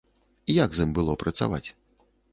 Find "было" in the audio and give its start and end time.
0.99-1.13